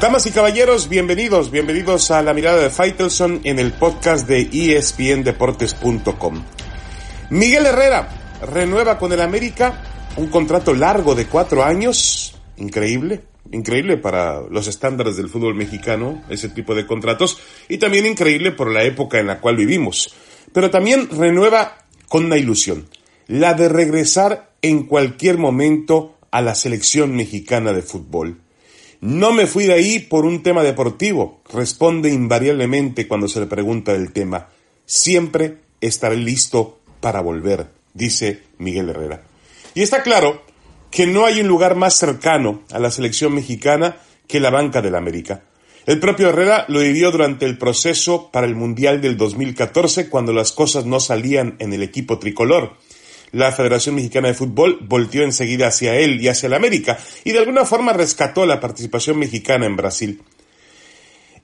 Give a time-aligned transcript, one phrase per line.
[0.00, 6.42] Damas y caballeros, bienvenidos, bienvenidos a la mirada de Faitelson en el podcast de espndeportes.com.
[7.28, 8.08] Miguel Herrera
[8.50, 15.18] renueva con el América un contrato largo de cuatro años, increíble, increíble para los estándares
[15.18, 19.38] del fútbol mexicano, ese tipo de contratos, y también increíble por la época en la
[19.38, 20.14] cual vivimos.
[20.54, 21.76] Pero también renueva
[22.08, 22.88] con una ilusión,
[23.26, 28.40] la de regresar en cualquier momento a la selección mexicana de fútbol.
[29.00, 33.94] No me fui de ahí por un tema deportivo, responde invariablemente cuando se le pregunta
[33.94, 34.48] del tema.
[34.84, 39.22] Siempre estaré listo para volver, dice Miguel Herrera.
[39.74, 40.42] Y está claro
[40.90, 44.94] que no hay un lugar más cercano a la selección mexicana que la banca del
[44.94, 45.44] América.
[45.86, 50.52] El propio Herrera lo vivió durante el proceso para el Mundial del 2014 cuando las
[50.52, 52.76] cosas no salían en el equipo tricolor
[53.32, 57.38] la Federación Mexicana de Fútbol volteó enseguida hacia él y hacia el América y de
[57.38, 60.22] alguna forma rescató la participación mexicana en Brasil.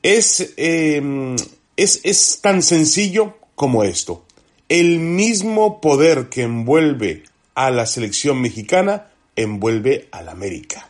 [0.02, 1.36] Es, em,
[1.76, 4.24] es, es tan sencillo como esto.
[4.68, 7.22] El mismo poder que envuelve
[7.54, 10.88] a la selección mexicana envuelve al América.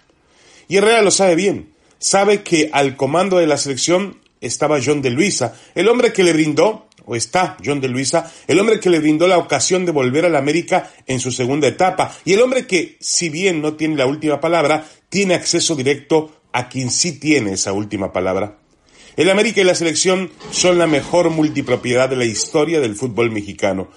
[0.68, 1.72] Y Herrera lo sabe bien.
[1.98, 6.32] Sabe que al comando de la selección estaba John de Luisa, el hombre que le
[6.32, 10.24] brindó o está John de Luisa, el hombre que le brindó la ocasión de volver
[10.24, 13.96] a la América en su segunda etapa, y el hombre que, si bien no tiene
[13.96, 18.58] la última palabra, tiene acceso directo a quien sí tiene esa última palabra.
[19.16, 23.88] El América y la selección son la mejor multipropiedad de la historia del fútbol mexicano.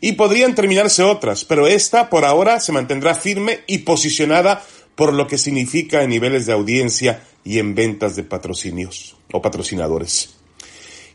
[0.00, 4.62] Y podrían terminarse otras, pero esta por ahora se mantendrá firme y posicionada
[4.94, 10.36] por lo que significa en niveles de audiencia y en ventas de patrocinios o patrocinadores.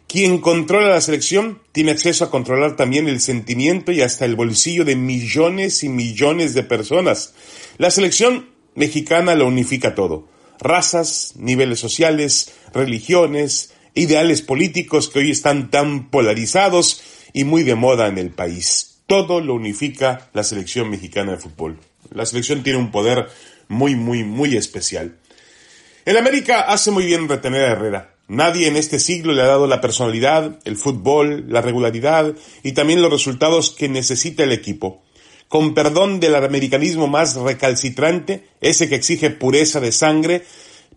[0.07, 4.85] Quien controla la selección tiene acceso a controlar también el sentimiento y hasta el bolsillo
[4.85, 7.33] de millones y millones de personas.
[7.77, 10.29] La selección mexicana lo unifica todo.
[10.59, 17.01] Razas, niveles sociales, religiones, ideales políticos que hoy están tan polarizados
[17.33, 19.01] y muy de moda en el país.
[19.07, 21.79] Todo lo unifica la selección mexicana de fútbol.
[22.11, 23.27] La selección tiene un poder
[23.67, 25.17] muy, muy, muy especial.
[26.07, 28.15] El América hace muy bien retener a Herrera.
[28.29, 33.01] Nadie en este siglo le ha dado la personalidad, el fútbol, la regularidad y también
[33.01, 35.03] los resultados que necesita el equipo.
[35.49, 40.45] Con perdón del americanismo más recalcitrante, ese que exige pureza de sangre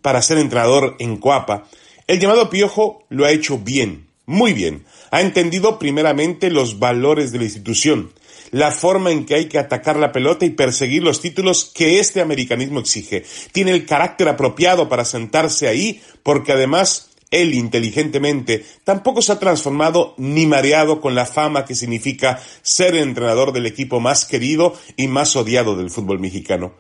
[0.01, 1.67] para ser entrenador en Coapa,
[2.07, 4.85] el llamado Piojo lo ha hecho bien, muy bien.
[5.11, 8.13] Ha entendido primeramente los valores de la institución,
[8.51, 12.21] la forma en que hay que atacar la pelota y perseguir los títulos que este
[12.21, 13.25] americanismo exige.
[13.53, 20.15] Tiene el carácter apropiado para sentarse ahí porque además él inteligentemente tampoco se ha transformado
[20.19, 25.37] ni mareado con la fama que significa ser entrenador del equipo más querido y más
[25.37, 26.75] odiado del fútbol mexicano.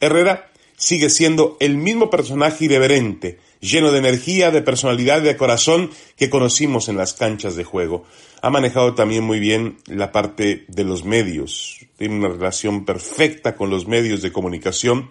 [0.00, 6.28] Herrera sigue siendo el mismo personaje irreverente, lleno de energía, de personalidad de corazón que
[6.28, 8.04] conocimos en las canchas de juego.
[8.42, 11.78] Ha manejado también muy bien la parte de los medios.
[11.96, 15.08] Tiene una relación perfecta con los medios de comunicación,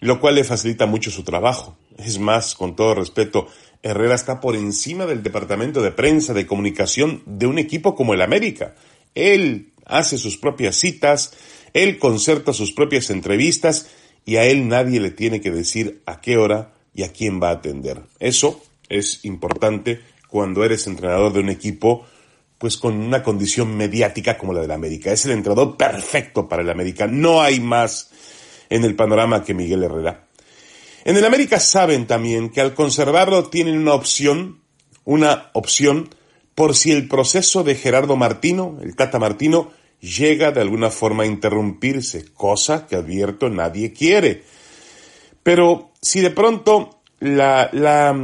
[0.00, 1.78] lo cual le facilita mucho su trabajo.
[1.96, 3.48] Es más, con todo respeto,
[3.82, 8.20] Herrera está por encima del departamento de prensa de comunicación de un equipo como el
[8.20, 8.74] América.
[9.14, 11.32] Él hace sus propias citas,
[11.72, 13.88] él concerta sus propias entrevistas
[14.26, 17.48] y a él nadie le tiene que decir a qué hora y a quién va
[17.48, 18.02] a atender.
[18.18, 22.06] Eso es importante cuando eres entrenador de un equipo
[22.58, 25.10] pues con una condición mediática como la del América.
[25.10, 27.08] Es el entrenador perfecto para el América.
[27.08, 28.10] No hay más
[28.70, 30.28] en el panorama que Miguel Herrera.
[31.04, 34.62] En el América saben también que al conservarlo tienen una opción,
[35.04, 36.10] una opción
[36.54, 41.26] por si el proceso de Gerardo Martino, el Tata Martino, llega de alguna forma a
[41.26, 44.44] interrumpirse, cosa que advierto nadie quiere.
[45.42, 48.14] Pero si de pronto la, la,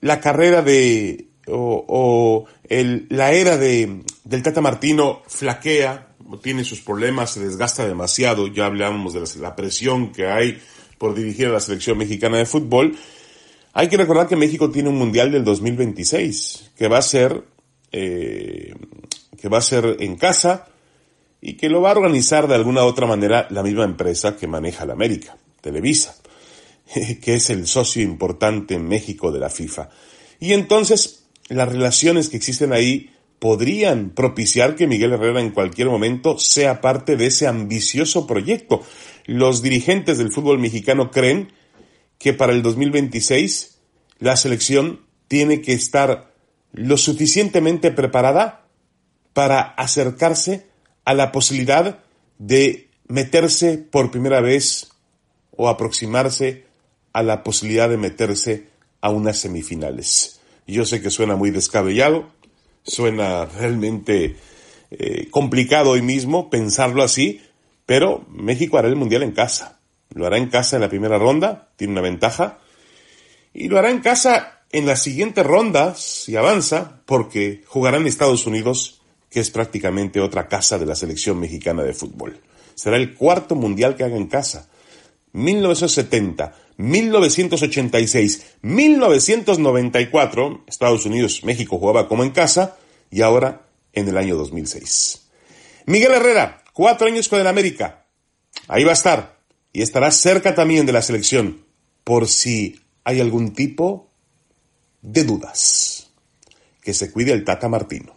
[0.00, 6.08] la carrera de o, el, la era de, del Tata Martino flaquea,
[6.42, 10.58] tiene sus problemas, se desgasta demasiado, ya hablábamos de la presión que hay
[10.96, 12.96] por dirigir a la selección mexicana de fútbol.
[13.74, 17.44] Hay que recordar que México tiene un mundial del 2026 que va a ser
[17.92, 18.74] eh,
[19.38, 20.68] que va a ser en casa
[21.40, 24.46] y que lo va a organizar de alguna u otra manera la misma empresa que
[24.46, 26.16] maneja la América, Televisa,
[27.20, 29.90] que es el socio importante en México de la FIFA.
[30.40, 36.38] Y entonces las relaciones que existen ahí podrían propiciar que Miguel Herrera en cualquier momento
[36.38, 38.82] sea parte de ese ambicioso proyecto
[39.26, 41.52] los dirigentes del fútbol mexicano creen
[42.18, 43.78] que para el 2026
[44.18, 46.32] la selección tiene que estar
[46.72, 48.66] lo suficientemente preparada
[49.32, 50.66] para acercarse
[51.04, 52.00] a la posibilidad
[52.38, 54.90] de meterse por primera vez
[55.56, 56.63] o aproximarse
[57.14, 58.68] a la posibilidad de meterse
[59.00, 60.40] a unas semifinales.
[60.66, 62.30] Yo sé que suena muy descabellado,
[62.82, 64.36] suena realmente
[64.90, 67.40] eh, complicado hoy mismo pensarlo así,
[67.86, 69.80] pero México hará el Mundial en casa.
[70.10, 72.58] Lo hará en casa en la primera ronda, tiene una ventaja,
[73.52, 78.46] y lo hará en casa en las siguientes rondas, si avanza, porque jugará en Estados
[78.46, 79.00] Unidos,
[79.30, 82.40] que es prácticamente otra casa de la selección mexicana de fútbol.
[82.74, 84.68] Será el cuarto mundial que haga en casa.
[85.34, 92.76] 1970, 1986, 1994, Estados Unidos, México jugaba como en casa,
[93.10, 95.28] y ahora en el año 2006.
[95.86, 98.06] Miguel Herrera, cuatro años con el América.
[98.68, 99.38] Ahí va a estar.
[99.72, 101.64] Y estará cerca también de la selección,
[102.04, 104.10] por si hay algún tipo
[105.02, 106.10] de dudas.
[106.80, 108.14] Que se cuide el Tata Martino.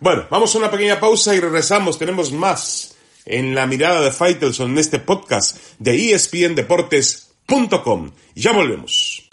[0.00, 1.98] Bueno, vamos a una pequeña pausa y regresamos.
[1.98, 2.91] Tenemos más
[3.26, 8.10] en la mirada de Faitelson en este podcast de espndeportes.com.
[8.34, 9.28] Ya volvemos.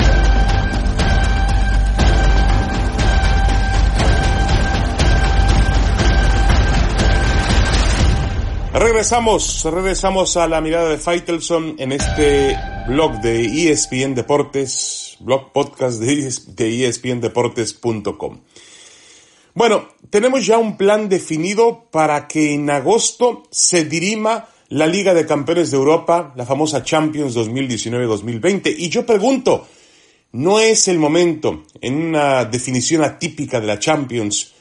[8.73, 12.55] Regresamos, regresamos a la mirada de Faitelson en este
[12.87, 18.39] blog de ESPN Deportes, blog podcast de espndeportes.com.
[19.53, 25.25] Bueno, tenemos ya un plan definido para que en agosto se dirima la Liga de
[25.25, 28.75] Campeones de Europa, la famosa Champions 2019-2020.
[28.77, 29.67] Y yo pregunto,
[30.33, 34.53] ¿no es el momento, en una definición atípica de la Champions,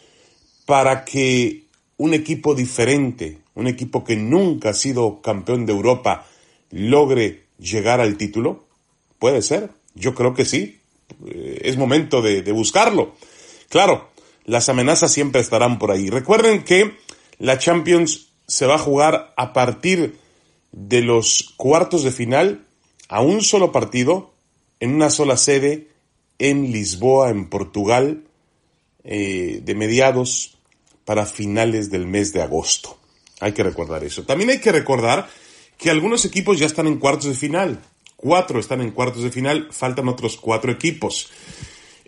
[0.65, 1.65] para que
[1.99, 6.27] un equipo diferente, un equipo que nunca ha sido campeón de Europa,
[6.71, 8.65] logre llegar al título?
[9.19, 10.81] Puede ser, yo creo que sí.
[11.27, 13.15] Eh, es momento de, de buscarlo.
[13.69, 14.09] Claro,
[14.49, 16.09] las amenazas siempre estarán por ahí.
[16.09, 16.97] Recuerden que
[17.39, 20.19] la Champions se va a jugar a partir
[20.73, 22.65] de los cuartos de final
[23.09, 24.33] a un solo partido
[24.81, 25.89] en una sola sede
[26.39, 28.25] en Lisboa, en Portugal,
[29.05, 30.57] eh, de mediados
[31.05, 32.99] para finales del mes de agosto.
[33.41, 34.23] Hay que recordar eso.
[34.23, 35.29] También hay que recordar
[35.77, 37.83] que algunos equipos ya están en cuartos de final.
[38.17, 41.29] Cuatro están en cuartos de final, faltan otros cuatro equipos.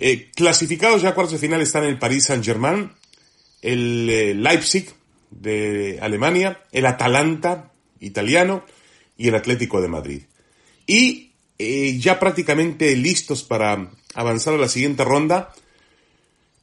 [0.02, 2.90] Eh, clasificados ya a cuartos de final están el Paris Saint-Germain,
[3.60, 4.88] el eh, Leipzig
[5.30, 8.64] de Alemania, el Atalanta italiano
[9.18, 10.22] y el Atlético de Madrid.
[10.86, 15.52] Y eh, ya prácticamente listos para avanzar a la siguiente ronda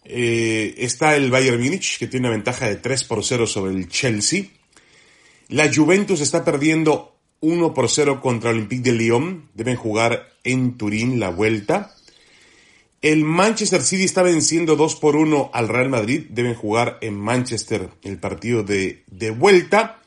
[0.03, 4.45] está el Bayern Múnich, que tiene una ventaja de 3 por 0 sobre el Chelsea.
[5.49, 9.49] La Juventus está perdiendo 1 por 0 contra el Olympique de Lyon.
[9.53, 11.96] Deben jugar en Turín la vuelta.
[13.01, 16.25] El Manchester City está venciendo 2 por 1 al Real Madrid.
[16.29, 20.01] Deben jugar en Manchester el partido de, de vuelta.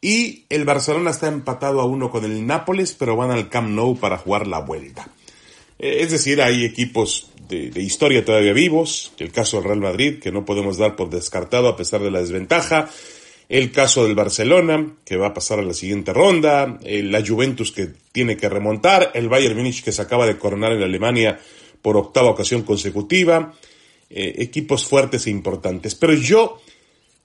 [0.00, 3.98] Y el Barcelona está empatado a 1 con el Nápoles, pero van al Camp Nou
[3.98, 5.08] para jugar la vuelta.
[5.78, 9.12] Eh, es decir, hay equipos de, historia todavía vivos.
[9.18, 12.20] El caso del Real Madrid, que no podemos dar por descartado a pesar de la
[12.20, 12.88] desventaja.
[13.48, 16.78] El caso del Barcelona, que va a pasar a la siguiente ronda.
[16.82, 19.12] la Juventus, que tiene que remontar.
[19.14, 21.38] El Bayern Múnich, que se acaba de coronar en Alemania
[21.86, 23.54] por octava ocasión consecutiva,
[24.10, 25.94] eh, equipos fuertes e importantes.
[25.94, 26.60] Pero yo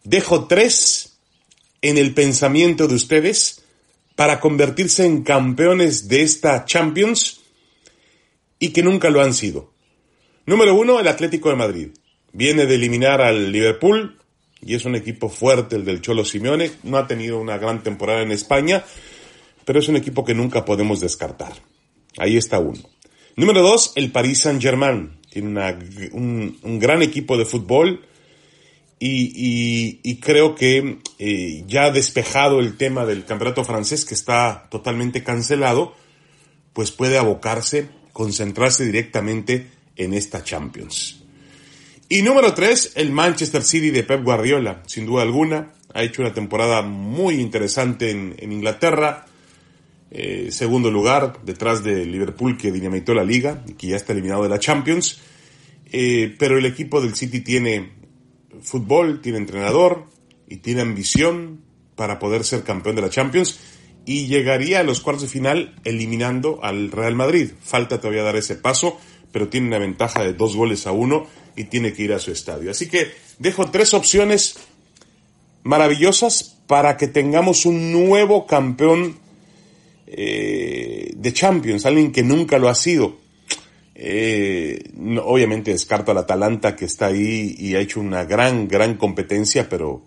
[0.03, 1.17] dejo tres
[1.81, 3.63] en el pensamiento de ustedes
[4.15, 7.41] para convertirse en campeones de esta Champions
[8.59, 9.71] y que nunca lo han sido.
[10.45, 11.87] Número uno, el Atlético de Madrid.
[12.31, 14.19] Viene de eliminar al Liverpool
[14.63, 16.69] y es un equipo fuerte el del Cholo Simeone.
[16.83, 18.85] No ha tenido una gran temporada en España,
[19.65, 21.53] pero es un equipo que nunca podemos descartar.
[22.19, 23.00] Ahí está uno.
[23.35, 25.11] Número dos, el Paris Saint-Germain.
[25.29, 25.77] Tiene
[26.11, 28.05] un, gran equipo de fútbol
[28.99, 35.95] y, creo que eh, ya despejado el tema del campeonato francés, que está totalmente cancelado,
[36.73, 41.23] pues puede abocarse, concentrarse directamente en esta Champions.
[42.09, 45.71] Y número tres, el Manchester City de Pep Guardiola, sin duda alguna.
[45.93, 49.25] Ha hecho una temporada muy interesante en Inglaterra
[50.11, 54.43] eh, segundo lugar, detrás de Liverpool que dinamitó la liga y que ya está eliminado
[54.43, 55.21] de la Champions.
[55.91, 57.93] Eh, pero el equipo del City tiene
[58.61, 60.07] fútbol, tiene entrenador
[60.47, 61.61] y tiene ambición
[61.95, 63.59] para poder ser campeón de la Champions
[64.05, 67.51] y llegaría a los cuartos de final eliminando al Real Madrid.
[67.61, 68.99] Falta todavía dar ese paso,
[69.31, 72.31] pero tiene una ventaja de dos goles a uno y tiene que ir a su
[72.31, 72.71] estadio.
[72.71, 74.57] Así que dejo tres opciones
[75.63, 79.19] maravillosas para que tengamos un nuevo campeón
[80.13, 83.15] eh, de Champions, alguien que nunca lo ha sido.
[83.95, 84.91] Eh,
[85.23, 90.01] obviamente descarto al Atalanta que está ahí y ha hecho una gran, gran competencia, pero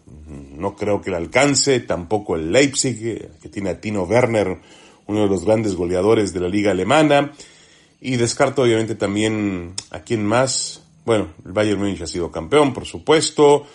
[0.56, 4.58] no creo que le alcance, tampoco el Leipzig, que tiene a Tino Werner,
[5.06, 7.32] uno de los grandes goleadores de la liga alemana,
[8.00, 10.82] Y descarto obviamente también a quién más.
[11.06, 13.66] Bueno, el Bayern Múnich ha sido campeón, por supuesto.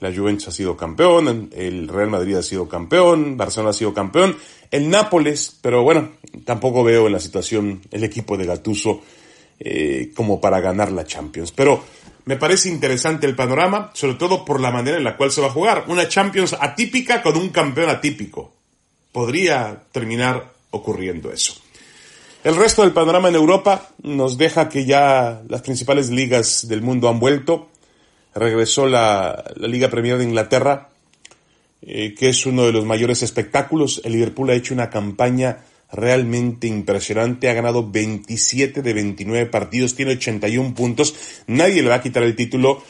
[0.00, 4.36] La Juventus ha sido campeón, el Real Madrid ha sido campeón, Barcelona ha sido campeón,
[4.70, 6.12] el Nápoles, pero bueno,
[6.44, 9.02] tampoco veo en la situación el equipo de Gatuso
[9.60, 11.52] eh, como para ganar la Champions.
[11.52, 11.82] Pero
[12.24, 15.48] me parece interesante el panorama, sobre todo por la manera en la cual se va
[15.48, 15.84] a jugar.
[15.88, 18.52] Una Champions atípica con un campeón atípico.
[19.12, 21.54] Podría terminar ocurriendo eso.
[22.44, 27.08] El resto del panorama en Europa nos deja que ya las principales ligas del mundo
[27.08, 27.68] han vuelto
[28.34, 30.88] regresó la, Liga Premier de Inglaterra,
[31.82, 34.00] eh, que es uno de los mayores espectáculos.
[34.04, 35.58] El Liverpool ha hecho una campaña
[35.90, 41.14] realmente impresionante, ha ganado 27 de 29 partidos, tiene 81 puntos,
[41.46, 42.82] nadie le va a quitar el título.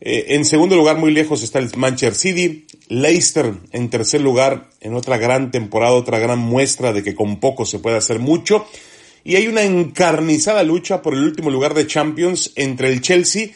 [0.00, 4.94] Eh, en segundo lugar, muy lejos, está el Manchester City, Leicester en tercer lugar, en
[4.94, 8.66] otra gran temporada, otra gran muestra de que con poco se puede hacer mucho.
[9.22, 13.50] Y hay una encarnizada lucha por el último lugar de Champions entre el Chelsea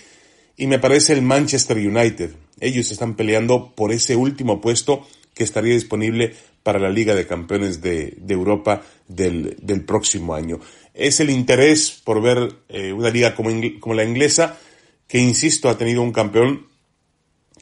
[0.57, 2.31] y me parece el Manchester United.
[2.61, 7.83] Ellos están peleando por ese último puesto que estaría disponible para la Liga de Campeones
[7.83, 9.57] de, Europa del,
[9.87, 10.61] próximo año.
[10.95, 14.59] Es el interés por ver eh, una liga como, como la inglesa,
[15.09, 16.67] que insisto, ha tenido un campeón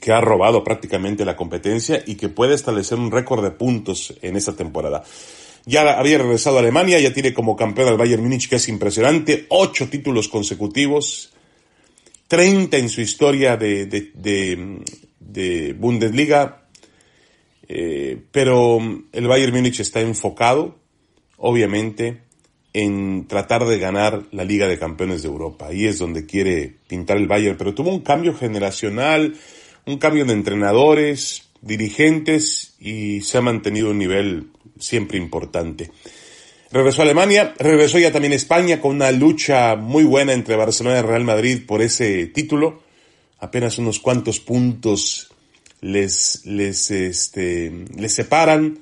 [0.01, 4.37] que ha robado prácticamente la competencia y que puede establecer un récord de puntos en
[4.37, 5.05] esta temporada.
[5.65, 9.47] Ya había regresado a Alemania, ya tiene como campeón al Bayern Múnich, que es impresionante,
[9.49, 11.33] ocho títulos consecutivos,
[12.33, 16.63] 30 en su historia de, de, Bundesliga,
[17.69, 18.79] eh, pero
[19.13, 20.79] el Bayern Múnich está enfocado,
[21.37, 22.23] obviamente,
[22.73, 25.67] en tratar de ganar la Liga de Campeones de Europa.
[25.67, 29.37] Ahí es donde quiere pintar el Bayern, pero tuvo un cambio generacional,
[29.85, 34.47] un cambio de entrenadores, dirigentes y se ha mantenido un nivel
[34.79, 35.91] siempre importante.
[36.73, 41.01] Regresó a Alemania, regresó ya también a España con una lucha muy buena entre Barcelona
[41.01, 42.83] y Real Madrid por ese título.
[43.41, 45.29] Apenas unos cuantos puntos
[45.83, 48.79] les, les, este, les separan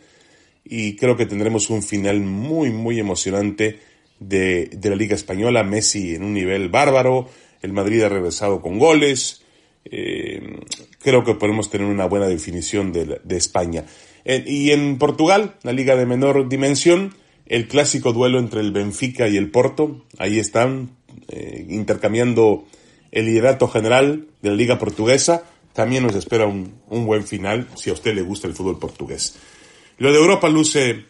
[0.64, 3.80] y creo que tendremos un final muy, muy emocionante
[4.20, 5.64] de, de, la Liga Española.
[5.64, 7.28] Messi en un nivel bárbaro,
[7.60, 9.42] el Madrid ha regresado con goles.
[9.84, 10.60] Eh,
[11.02, 13.84] creo que podemos tener una buena definición de, de España.
[14.24, 17.14] Eh, y en Portugal, la liga de menor dimensión,
[17.50, 20.06] el clásico duelo entre el Benfica y el Porto.
[20.18, 20.90] Ahí están
[21.26, 22.64] eh, intercambiando
[23.10, 25.42] el liderato general de la Liga Portuguesa.
[25.72, 29.34] También nos espera un, buen final si a usted le gusta el fútbol portugués.
[29.98, 31.06] Lo de Europa luce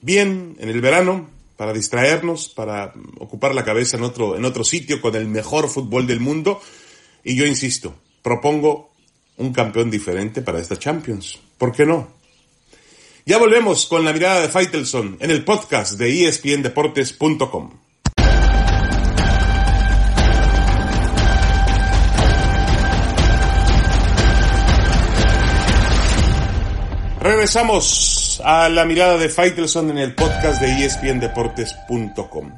[0.00, 1.28] bien en el verano
[1.58, 6.06] para distraernos, para ocupar la cabeza en otro, en otro sitio con el mejor fútbol
[6.06, 6.58] del mundo.
[7.22, 8.92] Y yo insisto, propongo
[9.36, 11.38] un campeón diferente para esta Champions.
[11.58, 12.15] ¿Por qué no?
[13.28, 17.70] Ya volvemos con la mirada de Faitelson en el podcast de espndeportes.com.
[27.20, 32.52] Regresamos a la mirada de Faitelson en el podcast de espndeportes.com.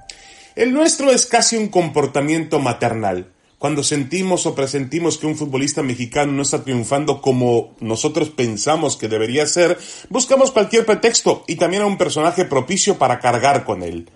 [0.55, 6.33] El nuestro es casi un comportamiento maternal cuando sentimos o presentimos que un futbolista mexicano
[6.33, 11.87] no está triunfando como nosotros pensamos que debería ser, buscamos cualquier pretexto y también a
[11.87, 14.09] un personaje propicio para cargar con él.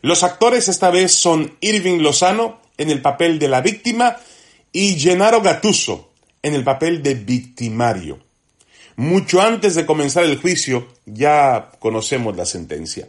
[0.00, 4.16] Los actores esta vez son Irving Lozano en el papel de la víctima
[4.72, 6.10] y Gennaro Gattuso
[6.42, 8.18] en el papel de victimario.
[8.96, 13.08] Mucho antes de comenzar el juicio ya conocemos la sentencia.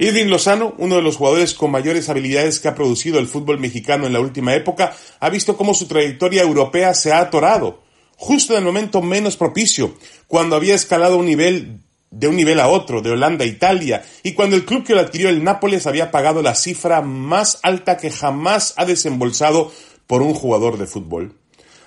[0.00, 4.06] Irving Lozano, uno de los jugadores con mayores habilidades que ha producido el fútbol mexicano
[4.06, 7.82] en la última época, ha visto cómo su trayectoria europea se ha atorado,
[8.16, 9.94] justo en el momento menos propicio,
[10.26, 11.80] cuando había escalado un nivel
[12.10, 15.00] de un nivel a otro, de Holanda a Italia, y cuando el club que lo
[15.00, 19.70] adquirió el Nápoles había pagado la cifra más alta que jamás ha desembolsado
[20.06, 21.39] por un jugador de fútbol.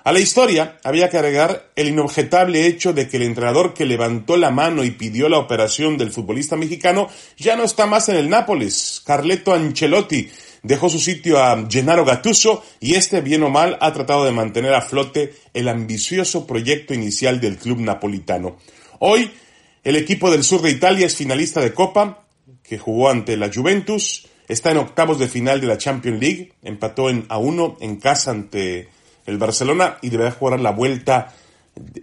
[0.06, 4.36] A la historia había que agregar el inobjetable hecho de que el entrenador que levantó
[4.36, 7.08] la mano y pidió la operación del futbolista mexicano
[7.38, 9.02] ya no está más en el Nápoles.
[9.06, 10.30] Carleto Ancelotti
[10.62, 14.74] dejó su sitio a Gennaro Gattuso y este, bien o mal, ha tratado de mantener
[14.74, 18.58] a flote el ambicioso proyecto inicial del club napolitano.
[19.00, 19.32] Hoy,
[19.86, 22.26] el equipo del sur de Italia es finalista de Copa,
[22.62, 27.10] que jugó ante la Juventus, está en octavos de final de la Champions League, empató
[27.10, 28.90] en a uno en casa ante
[29.26, 31.34] el Barcelona y deberá jugar la vuelta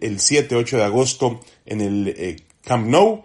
[0.00, 3.24] el 7-8 de agosto en el eh, Camp Nou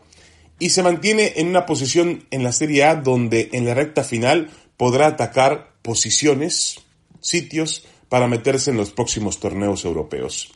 [0.59, 4.49] y se mantiene en una posición en la Serie A donde en la recta final
[4.77, 6.79] podrá atacar posiciones,
[7.19, 10.53] sitios para meterse en los próximos torneos europeos.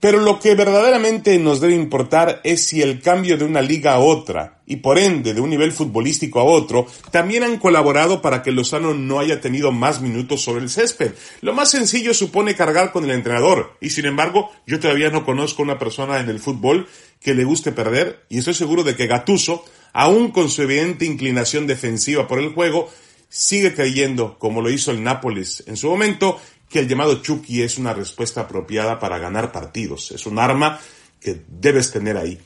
[0.00, 3.98] Pero lo que verdaderamente nos debe importar es si el cambio de una liga a
[3.98, 8.50] otra, y por ende de un nivel futbolístico a otro, también han colaborado para que
[8.50, 11.12] Lozano no haya tenido más minutos sobre el césped.
[11.42, 15.62] Lo más sencillo supone cargar con el entrenador, y sin embargo, yo todavía no conozco
[15.62, 16.88] una persona en el fútbol
[17.20, 21.66] que le guste perder, y estoy seguro de que Gatuso, aún con su evidente inclinación
[21.66, 22.88] defensiva por el juego,
[23.28, 26.40] sigue creyendo, como lo hizo el Nápoles en su momento,
[26.70, 30.12] que el llamado Chucky es una respuesta apropiada para ganar partidos.
[30.12, 30.80] Es un arma
[31.20, 32.40] que debes tener ahí.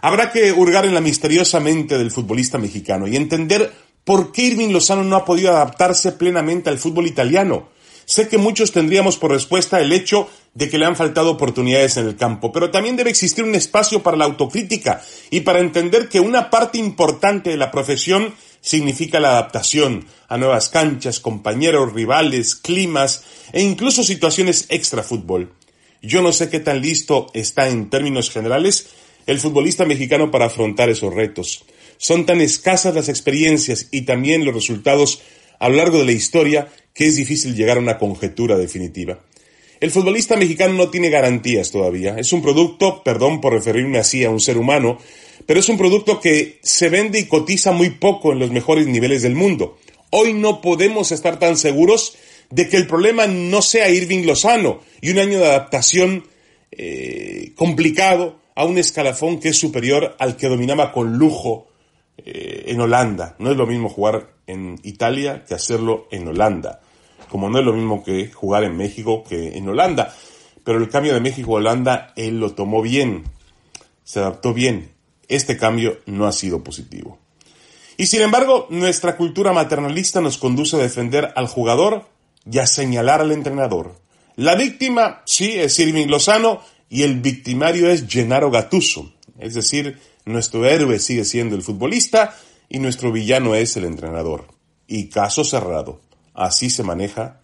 [0.00, 3.72] Habrá que hurgar en la misteriosa mente del futbolista mexicano y entender
[4.04, 7.68] por qué Irving Lozano no ha podido adaptarse plenamente al fútbol italiano.
[8.04, 12.06] Sé que muchos tendríamos por respuesta el hecho de que le han faltado oportunidades en
[12.06, 16.20] el campo, pero también debe existir un espacio para la autocrítica y para entender que
[16.20, 18.32] una parte importante de la profesión
[18.66, 25.52] significa la adaptación a nuevas canchas, compañeros, rivales, climas e incluso situaciones extra fútbol.
[26.02, 28.88] Yo no sé qué tan listo está en términos generales
[29.26, 31.64] el futbolista mexicano para afrontar esos retos.
[31.96, 35.22] Son tan escasas las experiencias y también los resultados
[35.60, 39.20] a lo largo de la historia que es difícil llegar a una conjetura definitiva.
[39.78, 42.16] El futbolista mexicano no tiene garantías todavía.
[42.18, 44.98] Es un producto, perdón por referirme así a un ser humano,
[45.44, 49.22] pero es un producto que se vende y cotiza muy poco en los mejores niveles
[49.22, 49.78] del mundo.
[50.10, 52.16] Hoy no podemos estar tan seguros
[52.50, 56.24] de que el problema no sea Irving Lozano y un año de adaptación
[56.70, 61.68] eh, complicado a un escalafón que es superior al que dominaba con lujo
[62.18, 63.36] eh, en Holanda.
[63.38, 66.80] No es lo mismo jugar en Italia que hacerlo en Holanda,
[67.28, 70.14] como no es lo mismo que jugar en México que en Holanda.
[70.64, 73.24] Pero el cambio de México a Holanda, él lo tomó bien,
[74.02, 74.95] se adaptó bien
[75.28, 77.18] este cambio no ha sido positivo.
[77.96, 82.06] Y sin embargo, nuestra cultura maternalista nos conduce a defender al jugador
[82.50, 83.98] y a señalar al entrenador.
[84.36, 89.12] La víctima, sí, es Irving Lozano y el victimario es Gennaro Gattuso.
[89.38, 92.36] Es decir, nuestro héroe sigue siendo el futbolista
[92.68, 94.48] y nuestro villano es el entrenador.
[94.86, 96.00] Y caso cerrado.
[96.34, 97.40] Así se maneja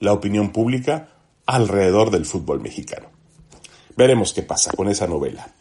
[0.00, 1.08] la opinión pública
[1.46, 3.08] alrededor del fútbol mexicano.
[3.96, 5.54] Veremos qué pasa con esa novela.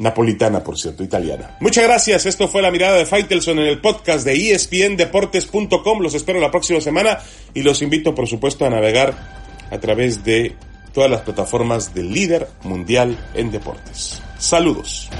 [0.00, 1.58] Napolitana, por cierto, italiana.
[1.60, 2.24] Muchas gracias.
[2.24, 6.00] Esto fue la mirada de Faitelson en el podcast de espndeportes.com.
[6.00, 7.18] Los espero la próxima semana
[7.52, 9.14] y los invito, por supuesto, a navegar
[9.70, 10.56] a través de
[10.94, 14.22] todas las plataformas del líder mundial en deportes.
[14.38, 15.10] Saludos.